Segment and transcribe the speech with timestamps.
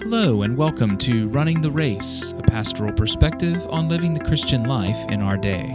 [0.00, 4.96] Hello, and welcome to Running the Race, a pastoral perspective on living the Christian life
[5.08, 5.74] in our day.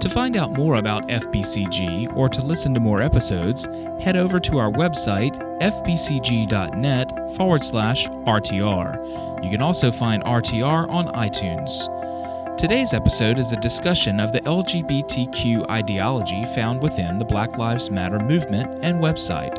[0.00, 3.66] To find out more about FBCG or to listen to more episodes,
[4.00, 9.44] head over to our website, fbcg.net forward slash RTR.
[9.44, 12.56] You can also find RTR on iTunes.
[12.56, 18.18] Today's episode is a discussion of the LGBTQ ideology found within the Black Lives Matter
[18.18, 19.54] movement and website.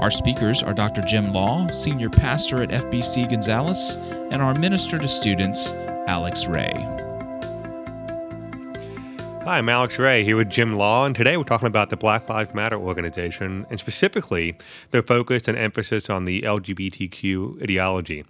[0.00, 1.02] Our speakers are Dr.
[1.02, 3.96] Jim Law, Senior Pastor at FBC Gonzales,
[4.30, 5.72] and our Minister to Students,
[6.06, 7.11] Alex Ray.
[9.44, 12.28] Hi, I'm Alex Ray here with Jim Law, and today we're talking about the Black
[12.28, 14.56] Lives Matter organization and specifically
[14.92, 18.24] their focus and emphasis on the LGBTQ ideology.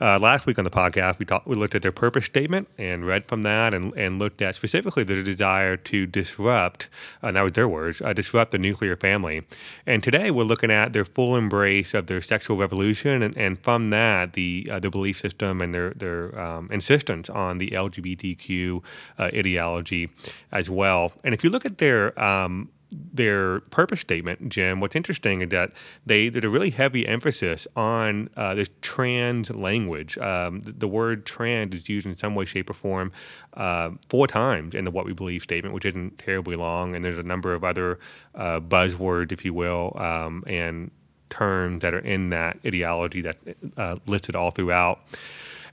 [0.00, 3.28] Uh, last week on the podcast, we we looked at their purpose statement and read
[3.28, 6.88] from that, and, and looked at specifically their desire to disrupt,
[7.22, 9.42] uh, and that was their words, uh, disrupt the nuclear family.
[9.86, 13.90] And today we're looking at their full embrace of their sexual revolution, and, and from
[13.90, 18.82] that the uh, the belief system and their their um, insistence on the LGBTQ
[19.18, 20.08] uh, ideology
[20.54, 21.12] as well.
[21.24, 22.70] And if you look at their um,
[23.12, 25.72] their purpose statement, Jim, what's interesting is that
[26.06, 30.16] they did a really heavy emphasis on uh, this trans language.
[30.18, 33.10] Um, the, the, word trans is used in some way, shape, or form
[33.54, 36.94] uh, four times in the What We Believe statement, which isn't terribly long.
[36.94, 37.98] And there's a number of other
[38.36, 40.92] uh, buzzwords, if you will, um, and
[41.30, 43.36] terms that are in that ideology that
[43.76, 45.00] uh, listed all throughout.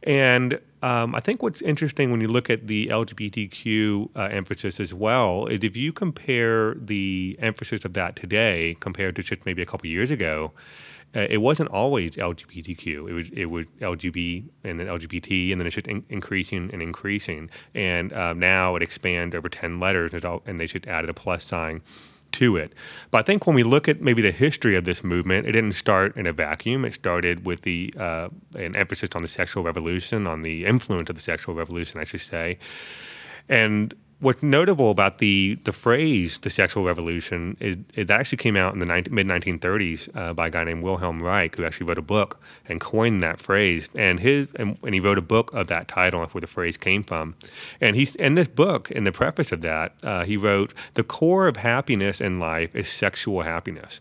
[0.01, 4.93] And um, I think what's interesting when you look at the LGBTQ uh, emphasis as
[4.93, 9.65] well is if you compare the emphasis of that today compared to just maybe a
[9.65, 10.51] couple years ago,
[11.15, 13.09] uh, it wasn't always LGBTQ.
[13.09, 16.81] It was it was LGB and then LGBT, and then it's just in, increasing and
[16.81, 17.49] increasing.
[17.75, 21.81] And um, now it expands over ten letters, and they should add a plus sign
[22.33, 22.73] to it.
[23.09, 25.73] But I think when we look at maybe the history of this movement, it didn't
[25.73, 26.85] start in a vacuum.
[26.85, 31.15] It started with the uh, an emphasis on the sexual revolution, on the influence of
[31.15, 32.57] the sexual revolution, I should say.
[33.49, 38.73] And what's notable about the the phrase "the sexual revolution" it, it actually came out
[38.73, 42.03] in the mid 1930s uh, by a guy named Wilhelm Reich, who actually wrote a
[42.03, 43.89] book and coined that phrase.
[43.95, 47.03] And his and, and, he wrote a book of that title, where the phrase came
[47.03, 47.35] from.
[47.81, 51.47] And he's in this book, in the preface of that, uh, he wrote, "The core
[51.47, 53.99] of happiness in life is sexual happiness."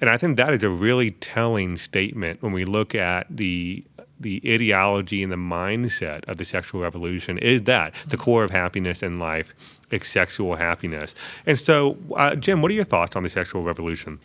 [0.00, 3.84] And I think that is a really telling statement when we look at the
[4.20, 9.02] the ideology and the mindset of the sexual revolution is that the core of happiness
[9.02, 9.54] in life
[9.90, 11.14] is sexual happiness.
[11.46, 14.18] And so, uh, Jim, what are your thoughts on the sexual revolution?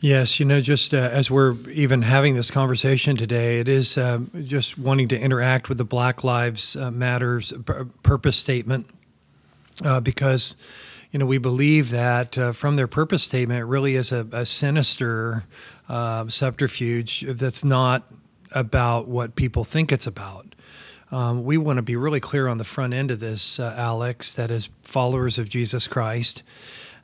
[0.00, 4.20] Yes, you know, just uh, as we're even having this conversation today, it is uh,
[4.42, 7.72] just wanting to interact with the Black Lives uh, Matters p-
[8.02, 8.86] purpose statement
[9.82, 10.54] uh, because,
[11.10, 14.44] you know, we believe that uh, from their purpose statement, it really is a, a
[14.44, 15.44] sinister
[15.88, 18.02] subterfuge that's not
[18.56, 20.54] about what people think it's about.
[21.12, 24.34] Um, we want to be really clear on the front end of this, uh, Alex,
[24.34, 26.42] that as followers of Jesus Christ,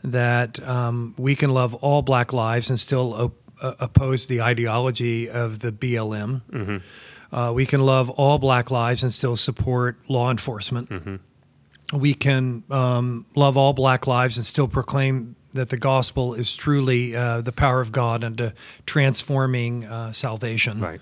[0.02, 5.30] that um, we can love all black lives and still op- uh, oppose the ideology
[5.30, 6.40] of the BLM.
[6.50, 7.36] Mm-hmm.
[7.36, 10.88] Uh, we can love all black lives and still support law enforcement.
[10.88, 11.96] Mm-hmm.
[11.98, 17.14] We can um, love all black lives and still proclaim that the gospel is truly
[17.14, 18.54] uh, the power of God and
[18.86, 20.80] transforming uh, salvation.
[20.80, 21.00] Right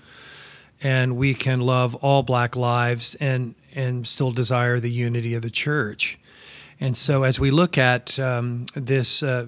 [0.81, 5.49] and we can love all black lives and and still desire the unity of the
[5.49, 6.19] church.
[6.79, 9.45] And so, as we look at um, this uh,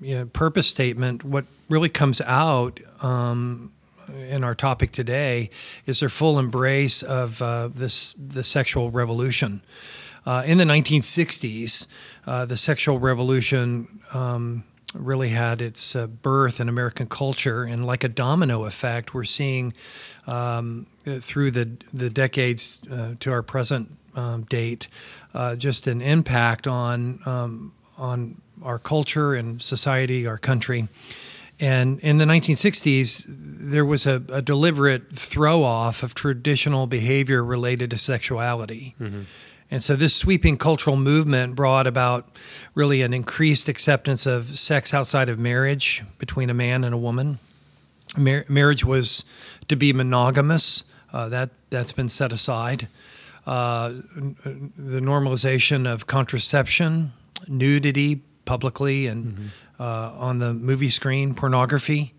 [0.00, 3.72] you know, purpose statement, what really comes out um,
[4.28, 5.50] in our topic today
[5.86, 9.62] is their full embrace of uh, this the sexual revolution.
[10.26, 11.86] Uh, in the 1960s,
[12.26, 18.04] uh, the sexual revolution um, really had its uh, birth in American culture, and like
[18.04, 19.74] a domino effect, we're seeing
[20.26, 24.88] um, through the the decades uh, to our present um, date,
[25.34, 30.88] uh, just an impact on um, on our culture and society, our country.
[31.60, 37.90] And in the 1960s, there was a, a deliberate throw off of traditional behavior related
[37.90, 38.96] to sexuality.
[39.00, 39.22] Mm-hmm.
[39.74, 42.28] And so this sweeping cultural movement brought about
[42.76, 47.40] really an increased acceptance of sex outside of marriage between a man and a woman.
[48.16, 49.24] Mar- marriage was
[49.66, 50.84] to be monogamous.
[51.12, 52.86] Uh, that that's been set aside.
[53.48, 57.12] Uh, the normalization of contraception,
[57.48, 59.46] nudity publicly and mm-hmm.
[59.82, 62.14] uh, on the movie screen, pornography,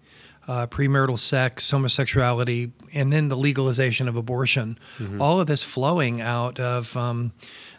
[0.47, 4.77] uh, premarital sex, homosexuality, and then the legalization of abortion.
[4.99, 5.21] Mm-hmm.
[5.21, 7.33] All of this flowing out of um,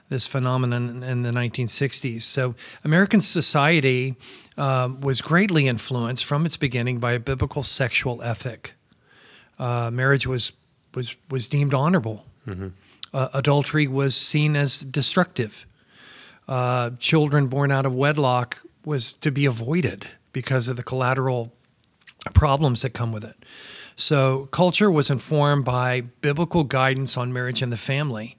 [0.08, 2.22] this phenomenon in the 1960s.
[2.22, 2.54] So
[2.84, 4.16] American society
[4.56, 8.74] um, was greatly influenced from its beginning by a biblical sexual ethic.
[9.58, 10.52] Uh, marriage was
[10.94, 12.26] was was deemed honorable.
[13.12, 15.66] Uh, adultery was seen as destructive.
[16.48, 21.52] Uh, children born out of wedlock was to be avoided because of the collateral
[22.34, 23.36] problems that come with it.
[23.96, 28.36] So culture was informed by biblical guidance on marriage and the family.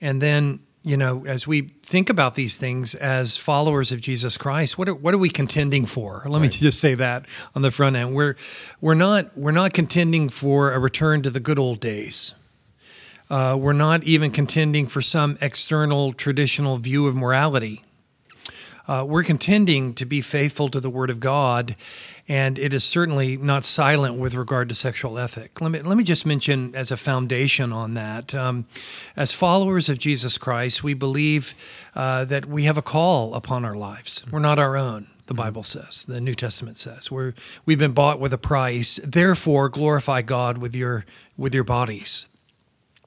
[0.00, 4.78] And then, you know, as we think about these things as followers of Jesus Christ,
[4.78, 6.22] what are, what are we contending for?
[6.26, 8.14] Let me just say that on the front end.
[8.14, 8.36] We're
[8.80, 12.34] we're not we're not contending for a return to the good old days.
[13.30, 17.83] Uh, we're not even contending for some external traditional view of morality.
[18.86, 21.74] Uh, we're contending to be faithful to the Word of God,
[22.28, 25.60] and it is certainly not silent with regard to sexual ethic.
[25.60, 28.34] Let me let me just mention as a foundation on that.
[28.34, 28.66] Um,
[29.16, 31.54] as followers of Jesus Christ, we believe
[31.94, 34.24] uh, that we have a call upon our lives.
[34.30, 35.06] We're not our own.
[35.26, 37.32] The Bible says, the New Testament says, we're
[37.64, 39.00] we've been bought with a price.
[39.02, 41.06] Therefore, glorify God with your
[41.38, 42.26] with your bodies.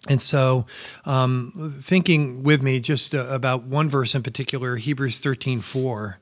[0.08, 0.66] And so,
[1.06, 6.20] um, thinking with me just uh, about one verse in particular, Hebrews 13 4.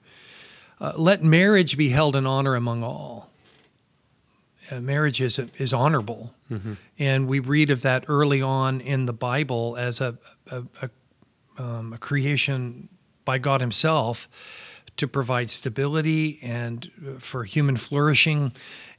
[0.80, 3.30] Uh, let marriage be held in honor among all.
[4.72, 6.34] Uh, marriage is, is honorable.
[7.00, 10.18] And we read of that early on in the Bible as a,
[10.52, 10.90] a, a,
[11.58, 12.90] um, a creation
[13.24, 14.28] by God Himself
[14.98, 18.52] to provide stability and uh, for human flourishing.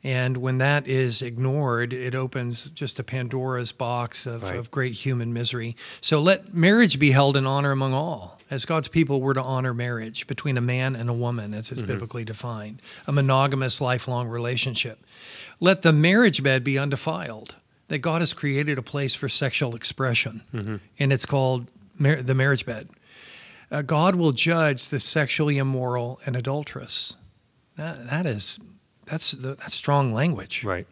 [0.04, 4.56] And when that is ignored, it opens just a Pandora's box of, Right.
[4.56, 5.75] of great human misery.
[6.00, 8.38] So let marriage be held in honor among all.
[8.48, 11.82] As God's people, we're to honor marriage between a man and a woman, as it's
[11.82, 15.04] biblically defined, a monogamous, lifelong relationship.
[15.60, 17.56] Let the marriage bed be undefiled.
[17.88, 20.43] That God has created a place for sexual expression,
[20.98, 22.88] and it's called mar- the marriage bed.
[23.71, 27.17] Uh, God will judge the sexually immoral and adulterous.
[27.77, 28.61] That, that is
[29.07, 30.87] that's the, that's strong language Right.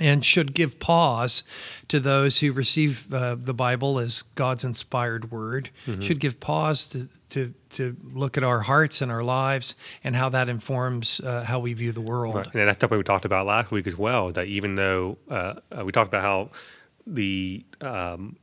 [0.00, 1.42] and should give pause
[1.88, 5.70] to those who receive uh, the Bible as God's inspired word.
[6.00, 9.74] Should give pause to, to to look at our hearts and our lives
[10.04, 12.34] and how that informs uh, how we view the world.
[12.36, 12.46] Right.
[12.54, 14.30] And that's something we talked about last week as well.
[14.30, 16.50] That even though uh, uh, we talked about how
[17.06, 18.36] the um,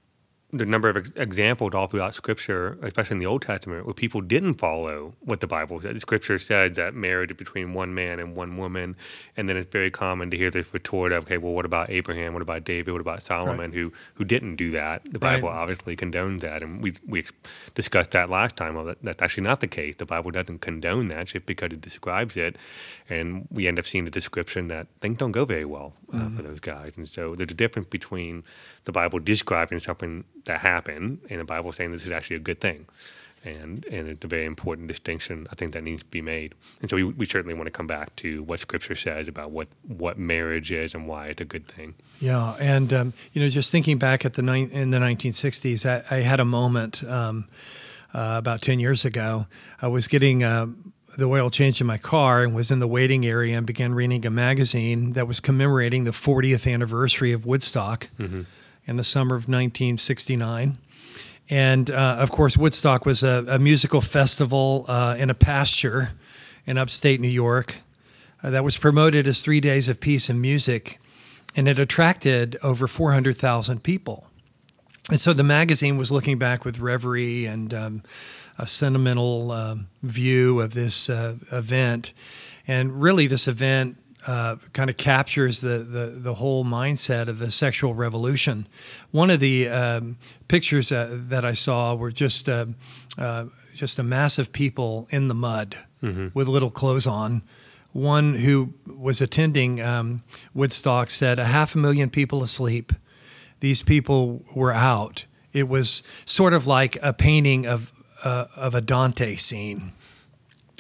[0.54, 4.22] the number of ex- examples all throughout Scripture, especially in the Old Testament, where people
[4.22, 5.96] didn't follow what the Bible said.
[5.96, 8.96] The Scripture says that marriage is between one man and one woman,
[9.38, 12.34] and then it's very common to hear this retort of, "Okay, well, what about Abraham?
[12.34, 12.92] What about David?
[12.92, 15.36] What about Solomon, who who didn't do that?" The Right.
[15.36, 17.24] Bible obviously condones that, and we we
[17.76, 18.76] discussed that last time.
[18.76, 19.96] Of that, that's actually not the case.
[19.96, 22.58] The Bible doesn't condone that just because it describes it,
[23.10, 26.42] and we end up seeing the description that things don't go very well uh, for
[26.42, 26.94] those guys.
[26.98, 28.44] And so there's a difference between
[28.86, 32.60] the Bible describing something that happen, and the Bible saying this is actually a good
[32.60, 32.86] thing.
[33.44, 36.54] And and it's a very important distinction I think that needs to be made.
[36.80, 39.68] And so we, we certainly want to come back to what Scripture says about what,
[39.88, 41.96] what marriage is and why it's a good thing.
[42.20, 46.16] Yeah, and um, you know, just thinking back at the ni- in the 1960s, I,
[46.16, 47.48] I had a moment um,
[48.14, 49.48] uh, about 10 years ago.
[49.82, 50.68] I was getting uh,
[51.18, 54.24] the oil change in my car and was in the waiting area and began reading
[54.26, 58.08] a magazine that was commemorating the 40th anniversary of Woodstock
[58.86, 60.78] in the summer of 1969.
[61.50, 66.12] And uh, of course, Woodstock was a, a musical festival uh, in a pasture
[66.66, 67.78] in upstate New York
[68.42, 71.00] uh, that was promoted as three days of peace and music,
[71.56, 74.28] and it attracted over 400,000 people.
[75.10, 78.04] And so the magazine was looking back with reverie and um,
[78.58, 82.14] a sentimental um, view of this uh, event.
[82.68, 83.98] And really, this event
[84.28, 88.68] uh, kind of captures the, the, the whole mindset of the sexual revolution.
[89.12, 92.68] One of the um, pictures uh, that I saw were just uh,
[93.18, 95.76] uh, just a mass of people in the mud
[96.34, 97.44] with little clothes on.
[97.94, 100.24] One who was attending um,
[100.54, 102.94] Woodstock said, "A half a million people asleep.
[103.60, 105.26] These people were out.
[105.54, 107.92] It was sort of like a painting of
[108.24, 109.92] uh, of a Dante scene,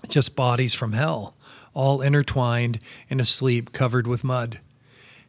[0.09, 1.35] just bodies from hell."
[1.73, 4.59] All intertwined and asleep, covered with mud.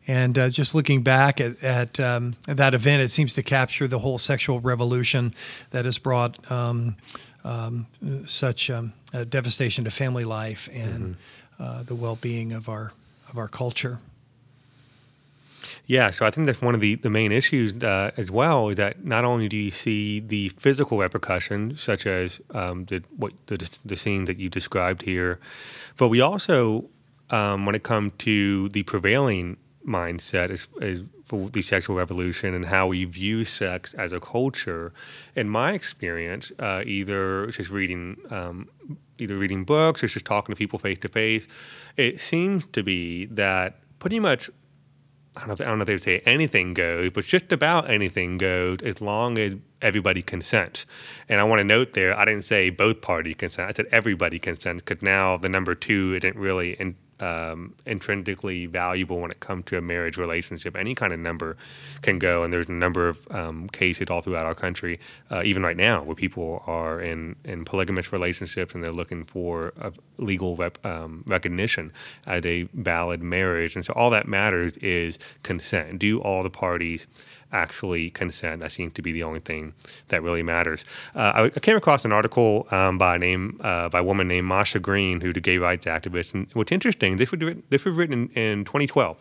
[0.07, 4.01] And uh, just looking back at, at um, that event, it seems to capture the
[4.01, 5.33] whole sexual revolution
[5.71, 6.97] that has brought um,
[7.45, 7.87] um,
[8.27, 11.17] such um, uh, devastation to family life and
[11.61, 12.93] uh, the well-being of our
[13.31, 13.99] of our culture.
[15.87, 18.77] Yeah, so I think that's one of the, the main issues uh, as well is
[18.77, 23.57] that not only do you see the physical repercussions, such as um, the, what, the
[23.85, 25.41] the scenes that you described here,
[25.97, 26.89] but we also,
[27.31, 32.67] um, when it comes to the prevailing mindset is, is for the sexual revolution and
[32.67, 34.93] how we view sex as a culture,
[35.35, 38.69] in my experience, uh, either just reading um,
[39.19, 41.47] either reading books or just talking to people face to face,
[41.97, 44.51] it seems to be that pretty much
[45.37, 48.37] I don't, I don't know if they would say anything goes, but just about anything
[48.37, 50.85] goes as long as everybody consents.
[51.29, 53.71] And I want to note there, I didn't say both parties consent.
[53.71, 59.21] I said everybody consents because now the number two isn't really in, um, intrinsically valuable
[59.21, 60.77] when it comes to a marriage relationship.
[60.77, 61.57] Any kind of number
[62.03, 64.99] can go, and there's a number of um, cases all throughout our country,
[65.31, 69.73] uh, even right now, where people are in, in polygamous relationships and they're looking for
[70.19, 71.93] legal rep, um, recognition
[72.27, 73.77] as a valid marriage.
[73.77, 75.99] And so all that matters is consent.
[75.99, 77.07] Do all the parties
[77.53, 78.63] actually consent.
[78.63, 79.75] That seems to be the only thing
[80.09, 80.85] that really matters.
[81.15, 84.29] Uh, I, I, came across an article um, by a name uh, by a woman
[84.29, 86.35] named Masha Green, who's a gay rights activist.
[86.35, 89.21] And what's interesting, this was written, this was written in, in 2012.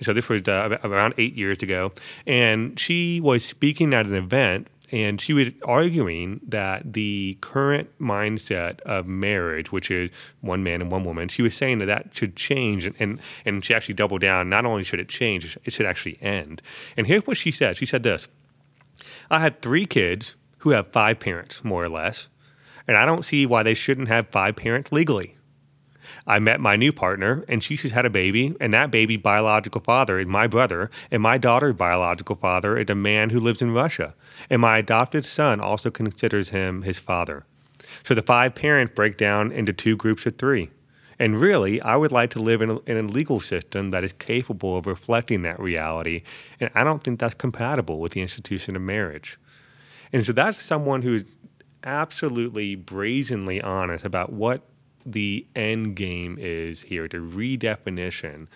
[0.00, 1.92] So this was uh, around eight years ago,
[2.26, 8.80] and she was speaking at an event and she was arguing that the current mindset
[8.82, 10.10] of marriage, which is
[10.42, 12.84] one man and one woman, she was saying that that should change.
[12.84, 14.50] And, and, and she actually doubled down.
[14.50, 16.60] Not only should it change, it should actually end.
[16.94, 18.28] And here's what she said She said this
[19.30, 22.28] I had three kids who have five parents, more or less,
[22.86, 25.36] and I don't see why they shouldn't have five parents legally.
[26.26, 29.80] I met my new partner, and she just had a baby, and that baby biological
[29.80, 33.72] father is my brother, and my daughter's biological father is a man who lives in
[33.72, 34.14] Russia,
[34.50, 37.44] and my adopted son also considers him his father.
[38.02, 40.70] So the five parents break down into two groups of three.
[41.18, 44.12] And really, I would like to live in a, in a, legal system that is
[44.12, 46.22] capable of reflecting that reality.
[46.58, 49.38] And I don't think that's compatible with the institution of marriage.
[50.12, 51.24] And so that's someone who's
[51.84, 54.62] absolutely brazenly honest about what
[55.04, 58.48] the end game is here the redefinition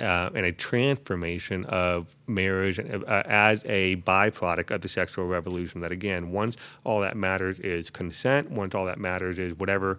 [0.00, 5.80] uh, and a transformation of marriage uh, as a byproduct of the sexual revolution.
[5.80, 9.98] That again, once all that matters is consent, once all that matters is whatever.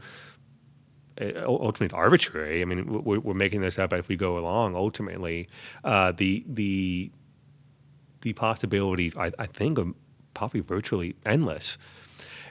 [1.22, 2.62] Uh, ultimately, arbitrary.
[2.62, 4.76] I mean, we're, we're, making this up as we go along.
[4.76, 5.48] Ultimately,
[5.84, 7.12] uh, the the
[8.22, 9.92] the possibilities, I, I think, are
[10.34, 11.78] probably virtually endless.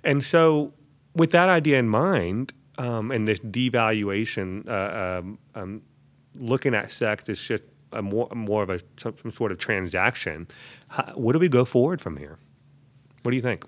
[0.04, 0.74] And so,
[1.14, 5.82] with that idea in mind, um, and this devaluation, uh, um, um,
[6.36, 10.48] looking at sex is just a more more of a some, some sort of transaction.
[10.88, 12.38] How, where do we go forward from here?
[13.22, 13.64] What do you think?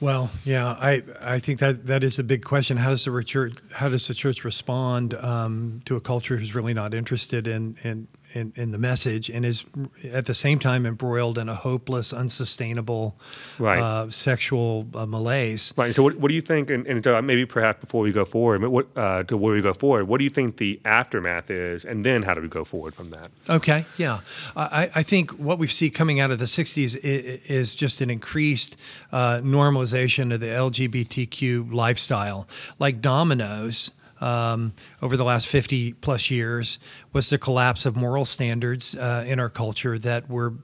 [0.00, 2.76] Well, yeah, I, I think that that is a big question.
[2.76, 6.74] How does the church how does the church respond um, to a culture who's really
[6.74, 9.64] not interested in in in, in, the message and is
[10.12, 13.16] at the same time embroiled in a hopeless, unsustainable
[13.58, 13.80] right.
[13.80, 15.72] uh, sexual uh, malaise.
[15.76, 15.94] Right.
[15.94, 16.68] So, what, what do you think?
[16.70, 19.72] And, and uh, maybe perhaps before we go forward, what, uh, to where we go
[19.72, 22.94] forward, what do you think the aftermath is, and then how do we go forward
[22.94, 23.30] from that?
[23.48, 23.84] Okay.
[23.96, 24.20] Yeah,
[24.56, 28.10] I, I think what we see coming out of the '60s is, is just an
[28.10, 28.76] increased
[29.12, 32.48] uh, normalization of the LGBTQ lifestyle,
[32.78, 36.78] like dominoes um, over the last 50 plus years
[37.12, 40.54] was the collapse of moral standards uh, in our culture that were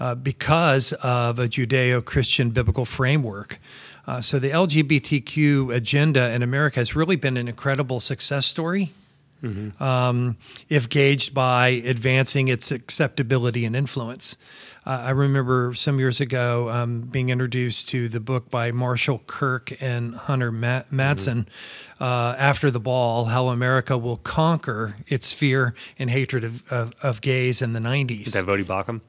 [0.00, 3.58] uh, because of a Judeo Christian biblical framework.
[4.06, 8.92] Uh, so the LGBTQ agenda in America has really been an incredible success story.
[9.42, 9.82] Mm-hmm.
[9.82, 10.36] Um,
[10.70, 14.38] if gauged by advancing its acceptability and influence.
[14.86, 19.72] Uh, I remember some years ago um, being introduced to the book by Marshall Kirk
[19.80, 22.02] and Hunter Madsen, mm-hmm.
[22.02, 27.20] uh, After the Ball How America Will Conquer Its Fear and Hatred of, of, of
[27.22, 28.26] Gays in the 90s.
[28.26, 29.00] Is that Voddie Baucham?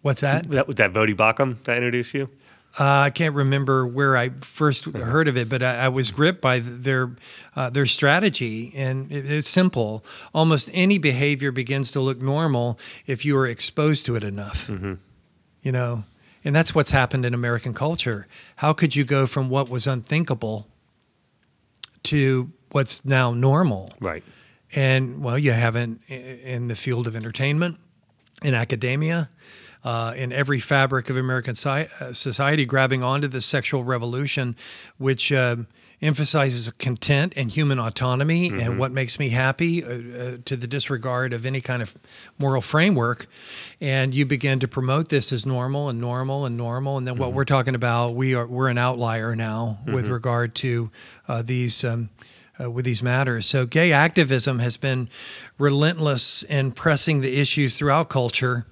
[0.00, 0.48] What's that?
[0.50, 2.28] that was that Voddie Baucham that introduced you?
[2.80, 5.04] Uh, I can't remember where I 1st uh-huh.
[5.04, 7.14] heard of it, but I, I was gripped by their
[7.54, 10.02] uh, their strategy, and it, it's simple.
[10.34, 14.68] Almost any behavior begins to look normal if you are exposed to it enough.
[14.68, 14.94] Mm-hmm
[15.62, 16.04] you know?
[16.44, 18.26] And that's what's happened in american culture.
[18.56, 20.66] How could you go from what was unthinkable
[22.04, 23.92] to what's now normal?
[24.00, 24.24] Right.
[24.74, 27.78] And well you haven't in the field of entertainment
[28.42, 29.30] in academia
[29.84, 34.56] uh, in every fabric of American uh, society, grabbing onto the sexual revolution,
[34.98, 35.56] which uh,
[36.02, 38.60] emphasizes content and human autonomy mm-hmm.
[38.60, 41.96] and what makes me happy uh, uh, to the disregard of any kind of
[42.38, 43.26] moral framework.
[43.80, 46.98] And you begin to promote this as normal and normal and normal.
[46.98, 47.22] And then mm-hmm.
[47.22, 49.94] what we're talking about, we are we're an outlier now mm-hmm.
[49.94, 50.90] with regard to
[51.28, 51.84] uh, these.
[51.84, 52.10] Um,
[52.62, 53.46] uh, with these matters.
[53.46, 55.08] So, gay activism has been
[55.58, 58.66] relentless in pressing the issues throughout culture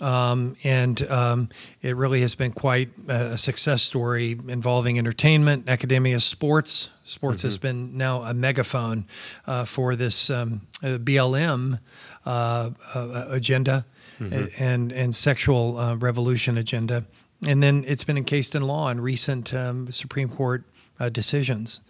[0.00, 1.48] um, and um,
[1.80, 6.90] it really has been quite a success story involving entertainment, academia, sports.
[7.04, 7.46] Sports mm-hmm.
[7.46, 9.06] has been now a megaphone
[9.46, 11.80] uh, for this um, uh, BLM
[12.26, 13.86] uh, uh, agenda
[14.20, 14.62] mm-hmm.
[14.62, 17.04] and and sexual uh, revolution agenda.
[17.46, 20.64] And then it's been encased in law in recent um, Supreme Court
[20.98, 21.80] uh, decisions.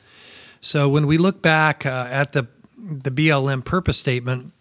[0.61, 2.47] So when we look back at the
[2.79, 4.53] the BLM purpose statement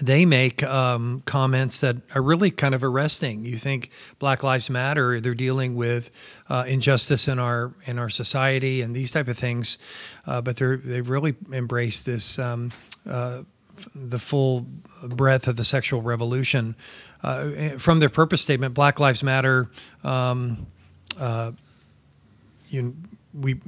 [0.00, 3.44] they make um, comments that are really kind of arresting.
[3.44, 6.10] You think Black Lives Matter; they're dealing with
[6.48, 9.78] uh, injustice in our in our society and these type of things,
[10.26, 12.72] uh, but they're they've really embraced this um,
[13.08, 13.42] uh,
[13.94, 14.66] the full
[15.02, 16.74] breadth of the sexual revolution.
[17.22, 19.70] Uh, from their purpose statement, Black Lives Matter.
[20.02, 20.66] Um,
[21.18, 21.52] uh,
[22.70, 22.96] you,
[23.34, 23.60] we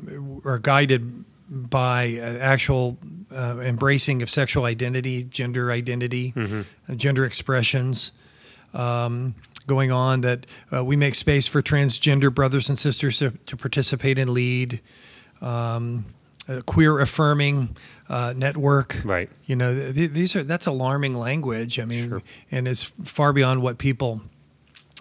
[0.45, 2.97] are guided by actual
[3.31, 6.63] uh, embracing of sexual identity, gender identity, mm-hmm.
[6.91, 8.13] uh, gender expressions
[8.73, 9.35] um,
[9.67, 14.19] going on, that uh, we make space for transgender brothers and sisters to, to participate
[14.19, 14.81] and lead.
[15.43, 16.07] Um,
[16.67, 17.77] queer affirming
[18.09, 19.31] uh, network, right?
[19.47, 21.79] You know, th- these are that's alarming language.
[21.79, 22.23] I mean, sure.
[22.51, 24.23] and it's far beyond what people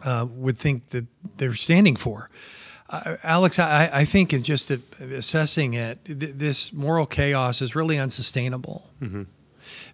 [0.03, 1.05] uh, would think that
[1.37, 2.29] they're standing for.
[2.91, 7.97] Uh, Alex, I, I, think in just assessing it, th- this moral chaos is really
[7.97, 9.23] unsustainable mm-hmm.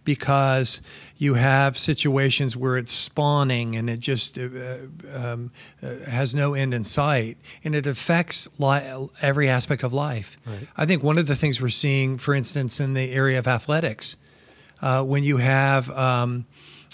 [0.04, 0.82] because
[1.16, 4.77] you have situations where it's spawning and it just uh,
[5.13, 5.51] um,
[5.84, 10.36] uh, has no end in sight, and it affects li- every aspect of life.
[10.48, 10.68] Right.
[10.75, 14.18] I think one of the things we're seeing, for instance, in the area of athletics,
[14.82, 16.48] uh, when you have um,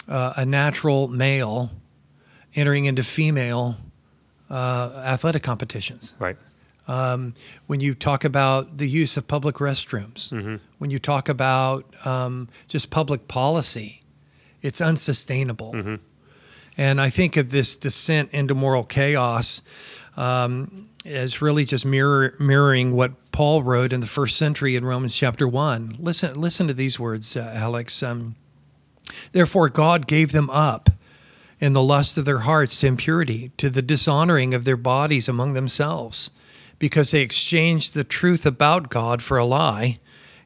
[0.10, 1.72] uh, a natural male
[2.56, 3.78] entering into female
[4.56, 6.14] athletic competitions.
[6.20, 6.38] Right.
[6.88, 7.34] Um,
[7.68, 10.58] when you talk about the use of public restrooms, mm-hmm.
[10.80, 14.02] when you talk about um, just public policy,
[14.62, 15.74] it's unsustainable.
[15.74, 15.96] Mm-hmm.
[16.78, 19.62] And I think of this descent into moral chaos
[20.18, 25.16] um, as really just mirror, mirroring what Paul wrote in the first century in Romans
[25.16, 25.98] chapter 1.
[26.00, 28.04] Listen, listen to these words, uh, Alex.
[28.04, 28.36] Um,
[29.32, 30.90] Therefore, God gave them up
[31.63, 35.53] in the lust of their hearts to impurity, to the dishonoring of their bodies among
[35.53, 36.29] themselves,
[36.77, 39.96] because they exchanged the truth about God for a lie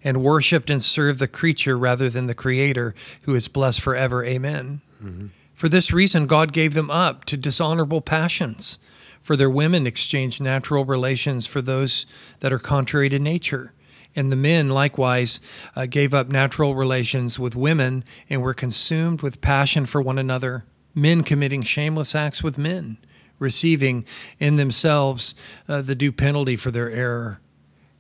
[0.04, 4.24] and worshiped and served the creature rather than the Creator, who is blessed forever.
[4.24, 4.82] Amen.
[5.04, 5.28] Mm-hmm.
[5.56, 8.78] For this reason, God gave them up to dishonorable passions.
[9.20, 12.06] For their women exchanged natural relations for those
[12.42, 13.74] that are contrary to nature.
[14.16, 15.40] And the men likewise
[15.76, 20.66] uh, gave up natural relations with women and were consumed with passion for one another
[20.98, 22.98] men committing shameless acts with men,
[23.40, 24.06] receiving
[24.40, 25.36] in themselves
[25.70, 27.40] uh, the due penalty for their error.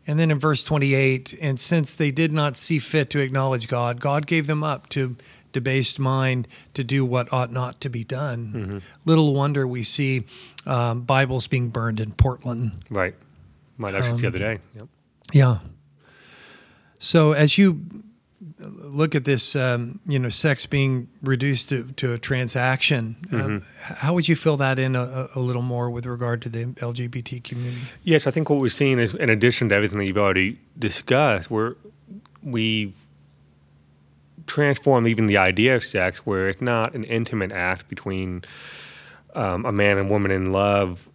[0.07, 3.99] And then in verse 28, and since they did not see fit to acknowledge God,
[3.99, 5.15] God gave them up to
[5.53, 8.53] debased mind to do what ought not to be done.
[8.53, 8.77] Mm-hmm.
[9.05, 10.23] Little wonder we see
[10.65, 12.71] um, Bibles being burned in Portland.
[12.89, 13.15] Right.
[13.77, 14.59] Might actually um, the other day.
[14.75, 14.87] Yep.
[15.33, 15.57] Yeah.
[16.99, 18.03] So as you
[18.59, 23.17] look at this, um, you know, sex being reduced to, to a transaction.
[23.31, 23.45] Um, mm-hmm.
[23.45, 26.65] Um, how would you fill that in a, a, little more with regard to the
[26.65, 27.81] LGBT community?
[28.03, 31.51] Yes, I think what we're seeing is, in addition to everything that you've already discussed,
[31.51, 31.75] we're
[32.43, 32.93] we
[34.47, 38.43] transform even the idea of sex, where it's not an intimate act between
[39.35, 41.09] um, a man and woman in love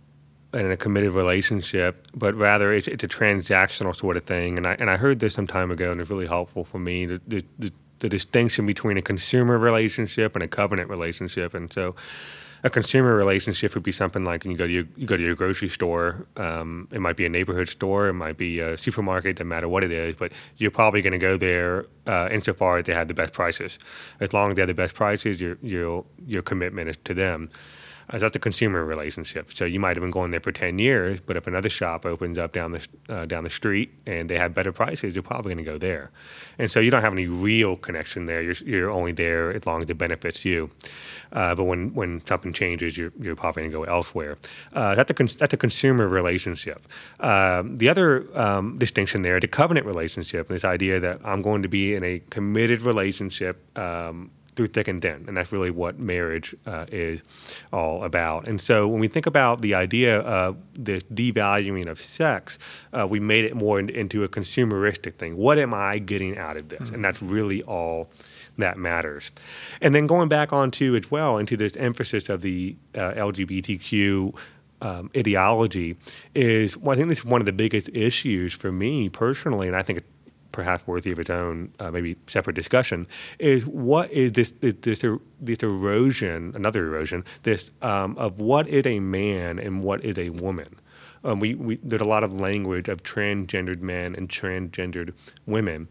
[0.55, 4.59] in a committed relationship, but rather it's, it's, a transactional sort of thing.
[4.59, 7.07] And I and I heard this some time ago, and it's really helpful for me.
[7.07, 11.95] The, the, the, the distinction between a consumer relationship and a covenant relationship, and so
[12.65, 15.35] a consumer relationship would be something like you go to your, you go to your
[15.35, 16.27] grocery store.
[16.37, 19.83] Um, it might be a neighborhood store, it might be a supermarket, no matter what
[19.83, 20.17] it is.
[20.17, 23.79] But you're probably going to go there uh, insofar as they have the best prices.
[24.21, 27.51] As long as they have the best prices, your your your commitment is to them.
[28.11, 29.53] Uh, that's the consumer relationship.
[29.55, 32.39] So you might have been going there for ten years, but if another shop opens
[32.39, 35.65] up down the uh, down the street and they have better prices, you're probably going
[35.65, 36.11] to go there.
[36.59, 38.43] And so you don't have any real connection there.
[38.43, 40.71] You're you're only there as long as it benefits you.
[41.33, 44.37] Uh, but when, when something changes, you're, you're probably going to go elsewhere.
[44.75, 46.87] Uh, that's, a con- that's a consumer relationship.
[47.21, 51.69] Um, the other um, distinction there, the covenant relationship, this idea that I'm going to
[51.69, 56.55] be in a committed relationship um, through thick and thin, and that's really what marriage
[56.67, 57.23] uh, is
[57.73, 58.47] all about.
[58.47, 62.59] And so, when we think about the idea of the devaluing of sex,
[62.93, 65.37] uh, we made it more in, into a consumeristic thing.
[65.37, 66.81] What am I getting out of this?
[66.81, 66.95] Mm-hmm.
[66.97, 68.11] And that's really all
[68.59, 69.33] that matters.
[69.81, 74.37] And then going back onto as well into this emphasis of the uh, LGBTQ
[74.83, 75.97] um, ideology
[76.35, 79.77] is well, I think this is one of the biggest issues for me personally, and
[79.77, 80.03] I think
[80.53, 83.07] perhaps worthy of its own uh, maybe separate discussion
[83.39, 85.05] is what is this this
[85.41, 90.31] this erosion another erosion this um, of what is a man and what is a
[90.31, 90.79] woman?
[91.25, 95.15] Um, we, we there's a lot of language of transgendered men and transgendered
[95.47, 95.89] women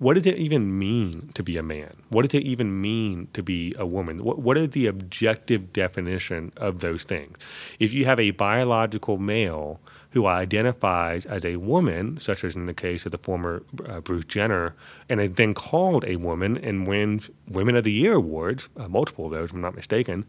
[0.00, 1.92] what does it even mean to be a man?
[2.08, 4.24] What does it even mean to be a woman?
[4.24, 7.36] What, what is the objective definition of those things?
[7.78, 9.78] If you have a biological male
[10.12, 14.24] who identifies as a woman, such as in the case of the former uh, Bruce
[14.24, 14.74] Jenner,
[15.10, 19.26] and is then called a woman and wins Women of the Year awards, uh, multiple
[19.26, 20.24] of those, if I'm not mistaken,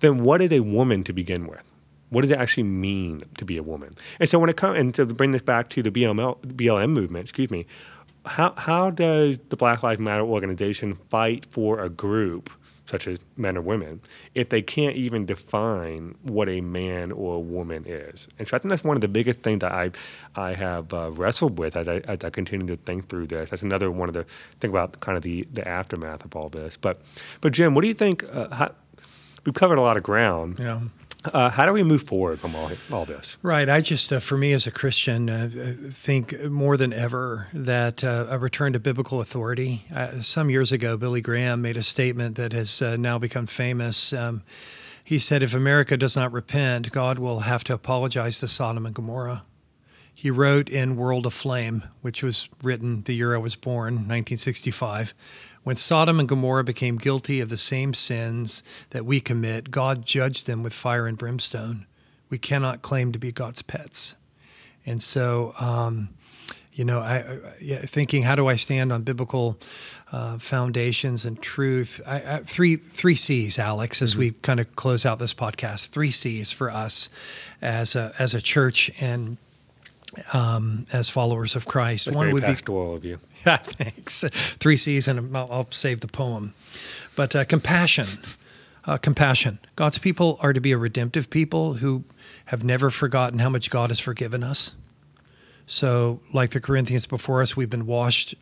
[0.00, 1.64] then what is a woman to begin with?
[2.10, 3.94] What does it actually mean to be a woman?
[4.20, 7.22] And so when it comes, and to bring this back to the BLM, BLM movement,
[7.24, 7.66] excuse me,
[8.26, 12.50] how, how does the Black Lives Matter organization fight for a group
[12.86, 14.00] such as men or women,
[14.34, 18.28] if they can't even define what a man or a woman is.
[18.38, 19.90] And so I think that's one of the biggest things that I
[20.36, 23.50] I have uh, wrestled with as I, as I continue to think through this.
[23.50, 24.24] That's another one of the
[24.60, 26.76] think about kind of the, the aftermath of all this.
[26.76, 27.00] But
[27.40, 28.24] but Jim, what do you think?
[28.30, 28.74] Uh, how,
[29.44, 30.58] we've covered a lot of ground.
[30.58, 30.80] Yeah.
[31.32, 33.38] Uh, how do we move forward from all, all this?
[33.42, 33.68] Right.
[33.68, 35.48] I just, uh, for me as a Christian, uh,
[35.90, 39.84] think more than ever that uh, a return to biblical authority.
[39.94, 44.12] Uh, some years ago, Billy Graham made a statement that has uh, now become famous.
[44.12, 44.42] Um,
[45.02, 48.94] he said, If America does not repent, God will have to apologize to Sodom and
[48.94, 49.44] Gomorrah.
[50.16, 55.12] He wrote in World Aflame, which was written the year I was born, 1965
[55.64, 60.46] when Sodom and Gomorrah became guilty of the same sins that we commit, God judged
[60.46, 61.86] them with fire and brimstone.
[62.30, 64.16] We cannot claim to be God's pets.
[64.86, 66.10] And so, um,
[66.72, 67.18] you know, I,
[67.60, 69.58] I, thinking, how do I stand on biblical
[70.12, 72.00] uh, foundations and truth?
[72.06, 74.20] I, I, three three C's, Alex, as mm-hmm.
[74.20, 75.88] we kind of close out this podcast.
[75.88, 77.08] Three C's for us
[77.62, 79.38] as a as a church and
[80.32, 82.06] um, as followers of Christ.
[82.06, 83.18] That's One would be to all of you.
[83.46, 84.24] Yeah, thanks.
[84.58, 86.54] Three C's, and I'll, I'll save the poem.
[87.14, 88.06] But uh, compassion.
[88.86, 89.58] Uh, compassion.
[89.76, 92.04] God's people are to be a redemptive people who
[92.46, 94.74] have never forgotten how much God has forgiven us.
[95.66, 98.34] So, like the Corinthians before us, we've been washed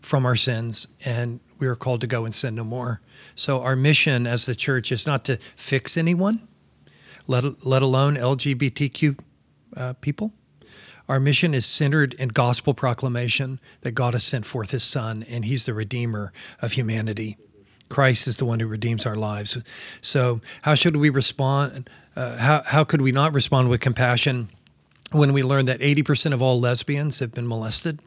[0.00, 3.00] from our sins and we are called to go and sin no more.
[3.34, 6.46] So, our mission as the church is not to fix anyone,
[7.26, 9.18] let, let alone LGBTQ
[9.76, 10.32] uh, people,
[11.10, 15.44] our mission is centered in gospel proclamation that God has sent forth his Son and
[15.44, 17.36] he's the Redeemer of humanity.
[17.88, 19.58] Christ is the one who redeems our lives.
[20.00, 21.90] So, how should we respond?
[22.14, 24.50] Uh, how, how could we not respond with compassion
[25.10, 27.98] when we learn that 80% of all lesbians have been molested?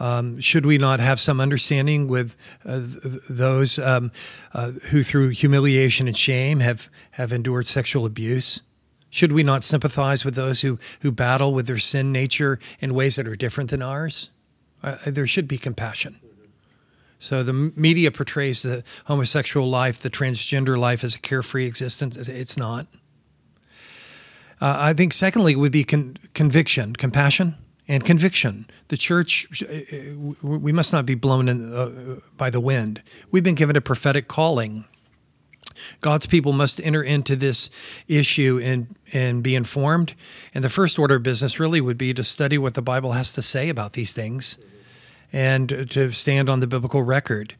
[0.00, 4.12] Um, should we not have some understanding with uh, th- those um,
[4.54, 8.62] uh, who, through humiliation and shame, have, have endured sexual abuse?
[9.16, 13.16] Should we not sympathize with those who, who battle with their sin nature in ways
[13.16, 14.28] that are different than ours?
[14.82, 16.20] Uh, there should be compassion.
[17.18, 22.18] So the media portrays the homosexual life, the transgender life as a carefree existence.
[22.28, 22.88] It's not.
[24.60, 27.54] Uh, I think, secondly, it would be con- conviction, compassion,
[27.88, 28.66] and conviction.
[28.88, 33.00] The church, uh, we must not be blown in, uh, by the wind.
[33.30, 34.84] We've been given a prophetic calling
[36.00, 37.70] God's people must enter into this
[38.08, 40.14] issue and, and be informed.
[40.54, 43.32] And the first order of business really would be to study what the Bible has
[43.34, 44.58] to say about these things
[45.32, 47.54] and to stand on the biblical record.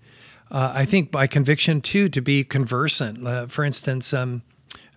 [0.50, 3.26] Uh, I think by conviction, too, to be conversant.
[3.26, 4.42] Uh, for instance, um,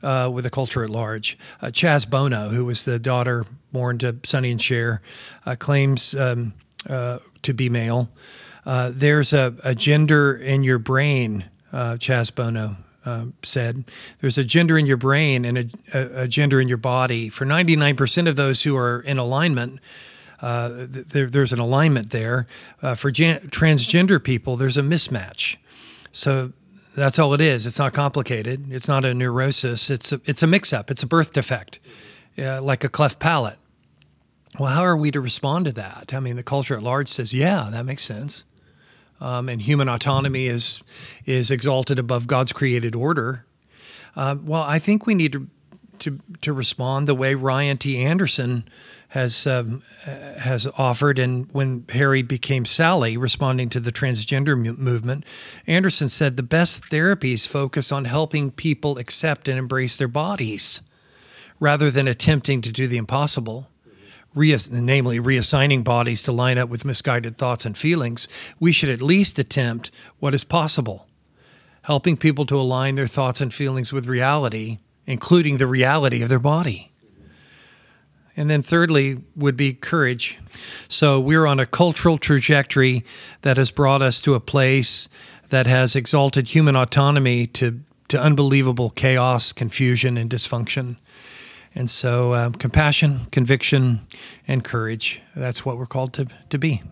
[0.02, 1.38] uh, with the culture at large.
[1.62, 5.02] Uh, Chaz Bono, who was the daughter born to Sonny and Cher,
[5.46, 6.54] uh, claims um,
[6.90, 8.10] uh, to be male.
[8.66, 13.86] there's a, a, gender in your brain, Chaz Bono uh, said,
[14.22, 15.58] there's a gender in your brain and
[15.94, 17.30] a, a, gender in your body.
[17.30, 19.80] For 99% of those who are in alignment,
[20.42, 22.48] uh, there, there's an alignment there.
[22.82, 25.58] Uh, for gen- transgender people, there's a mismatch.
[26.12, 26.52] So
[26.96, 27.66] that's all it is.
[27.66, 28.72] It's not complicated.
[28.72, 29.90] It's not a neurosis.
[29.90, 30.92] It's a, it's a mix up.
[30.92, 31.80] It's a birth defect,
[32.38, 33.58] like a cleft palate.
[34.60, 36.14] Well, how are we to respond to that?
[36.14, 38.44] I mean, the culture at large says, yeah, that makes sense
[39.22, 40.82] um, and human autonomy is
[41.30, 43.46] is exalted above God's created order.
[44.16, 45.48] Um, well, I think we need to,
[46.00, 48.04] to to respond the way Ryan T.
[48.04, 48.64] Anderson
[49.10, 55.24] has um, has offered, and when Harry became Sally, responding to the transgender movement,
[55.68, 60.82] Anderson said the best therapies focus on helping people accept and embrace their bodies,
[61.60, 63.70] rather than attempting to do the impossible
[64.36, 68.28] namely reassigning bodies to line up with misguided thoughts and feelings,
[68.60, 71.08] we should at least attempt what is possible,
[71.90, 76.38] helping people to align their thoughts and feelings with reality, including the reality of their
[76.38, 76.92] body.
[78.38, 80.38] And then, thirdly, would be courage.
[80.88, 83.04] So, we're on a cultural trajectory
[83.42, 85.10] that has brought us to a place
[85.50, 90.98] that has exalted human autonomy to, to unbelievable chaos, confusion, and dysfunction.
[91.74, 94.02] And so, um, compassion, conviction,
[94.48, 96.84] and courage that's what we're called to, to be.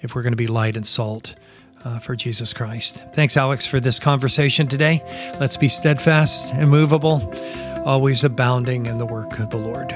[0.00, 1.36] if we're going to be light and salt
[1.84, 3.04] uh, for Jesus Christ.
[3.12, 5.02] Thanks, Alex, for this conversation today.
[5.40, 7.34] Let's be steadfast, and immovable,
[7.84, 9.92] always abounding in the work of the Lord.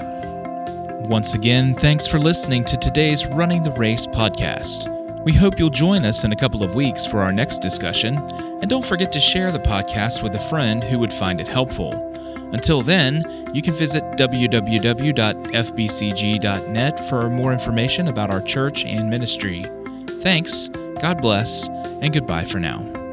[1.08, 4.90] Once again, thanks for listening to today's Running the Race podcast.
[5.24, 8.16] We hope you'll join us in a couple of weeks for our next discussion,
[8.60, 11.92] and don't forget to share the podcast with a friend who would find it helpful.
[12.52, 14.70] Until then, you can visit www.fbcg.net
[17.08, 19.64] for more information about our church and ministry.
[20.20, 20.68] Thanks,
[21.00, 21.68] God bless,
[22.00, 23.03] and goodbye for now.